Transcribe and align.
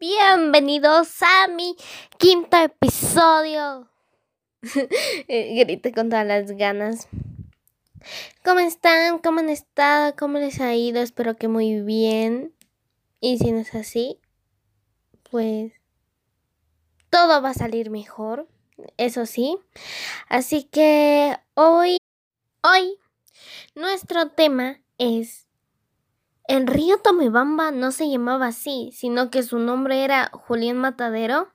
Bienvenidos 0.00 1.22
a 1.22 1.46
mi 1.46 1.76
quinto 2.18 2.56
episodio. 2.56 3.88
Eh, 5.28 5.64
grité 5.64 5.92
con 5.92 6.08
todas 6.08 6.26
las 6.26 6.50
ganas. 6.50 7.06
¿Cómo 8.44 8.58
están? 8.58 9.18
¿Cómo 9.20 9.38
han 9.38 9.50
estado? 9.50 10.16
¿Cómo 10.16 10.38
les 10.38 10.60
ha 10.60 10.74
ido? 10.74 11.00
Espero 11.00 11.36
que 11.36 11.46
muy 11.46 11.80
bien. 11.80 12.52
Y 13.20 13.38
si 13.38 13.52
no 13.52 13.60
es 13.60 13.74
así, 13.74 14.18
pues 15.30 15.72
todo 17.08 17.40
va 17.40 17.50
a 17.50 17.54
salir 17.54 17.90
mejor. 17.90 18.48
Eso 18.96 19.26
sí. 19.26 19.58
Así 20.28 20.64
que 20.64 21.36
hoy, 21.54 21.98
hoy, 22.62 22.98
nuestro 23.76 24.30
tema 24.30 24.80
es 24.98 25.43
el 26.46 26.66
río 26.66 26.98
Tomebamba 26.98 27.70
no 27.70 27.90
se 27.90 28.08
llamaba 28.08 28.48
así, 28.48 28.90
sino 28.92 29.30
que 29.30 29.42
su 29.42 29.58
nombre 29.58 30.04
era 30.04 30.30
Julián 30.32 30.76
Matadero. 30.76 31.50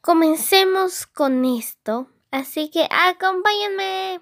Comencemos 0.00 1.06
con 1.06 1.44
esto, 1.44 2.08
así 2.30 2.68
que 2.70 2.88
acompáñenme. 2.90 4.20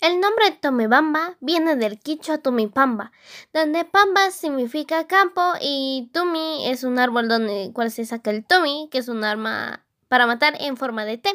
El 0.00 0.20
nombre 0.20 0.50
Tomebamba 0.50 1.36
viene 1.40 1.76
del 1.76 1.98
quichua 1.98 2.38
Tumipamba, 2.38 3.12
donde 3.52 3.84
Pamba 3.84 4.30
significa 4.30 5.06
campo 5.06 5.40
y 5.60 6.10
Tumi 6.12 6.68
es 6.68 6.82
un 6.84 6.98
árbol 6.98 7.28
donde 7.28 7.70
cual 7.72 7.90
se 7.90 8.04
saca 8.04 8.30
el 8.30 8.44
Tumi, 8.44 8.88
que 8.90 8.98
es 8.98 9.08
un 9.08 9.22
arma 9.24 9.86
para 10.08 10.26
matar 10.26 10.56
en 10.60 10.76
forma 10.76 11.04
de 11.04 11.18
té. 11.18 11.30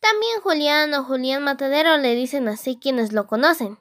También 0.00 0.40
Julián 0.42 0.92
o 0.94 1.04
Julián 1.04 1.42
Matadero 1.44 1.96
le 1.96 2.14
dicen 2.14 2.48
así 2.48 2.78
quienes 2.80 3.12
lo 3.12 3.26
conocen. 3.26 3.78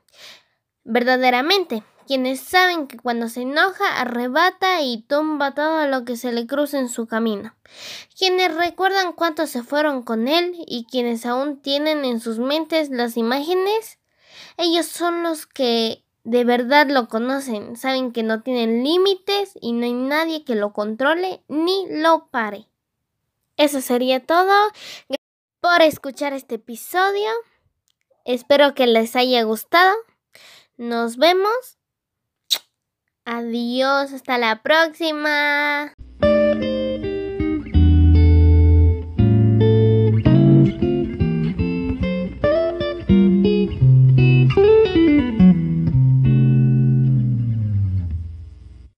Verdaderamente, 0.89 1.83
quienes 2.07 2.39
saben 2.39 2.87
que 2.87 2.97
cuando 2.97 3.27
se 3.27 3.41
enoja 3.41 3.99
arrebata 3.99 4.81
y 4.81 5.01
tumba 5.01 5.53
todo 5.53 5.85
lo 5.85 6.05
que 6.05 6.15
se 6.15 6.31
le 6.31 6.47
cruza 6.47 6.79
en 6.79 6.87
su 6.87 7.07
camino, 7.07 7.53
quienes 8.17 8.55
recuerdan 8.55 9.11
cuántos 9.11 9.49
se 9.49 9.63
fueron 9.63 10.01
con 10.01 10.29
él 10.29 10.55
y 10.65 10.85
quienes 10.89 11.25
aún 11.25 11.61
tienen 11.61 12.05
en 12.05 12.21
sus 12.21 12.39
mentes 12.39 12.89
las 12.89 13.17
imágenes, 13.17 13.99
ellos 14.55 14.85
son 14.85 15.23
los 15.23 15.45
que 15.45 16.05
de 16.23 16.45
verdad 16.45 16.87
lo 16.87 17.09
conocen, 17.09 17.75
saben 17.75 18.13
que 18.13 18.23
no 18.23 18.41
tienen 18.41 18.81
límites 18.81 19.57
y 19.59 19.73
no 19.73 19.83
hay 19.83 19.93
nadie 19.93 20.45
que 20.45 20.55
lo 20.55 20.71
controle 20.71 21.43
ni 21.49 21.85
lo 21.89 22.27
pare. 22.27 22.69
Eso 23.57 23.81
sería 23.81 24.25
todo. 24.25 24.53
Gracias 25.09 25.59
por 25.59 25.81
escuchar 25.81 26.31
este 26.31 26.55
episodio. 26.55 27.29
Espero 28.23 28.73
que 28.73 28.87
les 28.87 29.17
haya 29.17 29.43
gustado. 29.43 29.93
Nos 30.77 31.17
vemos 31.17 31.77
Adiós, 33.29 34.13
hasta 34.13 34.37
la 34.37 34.63
próxima. 34.63 35.93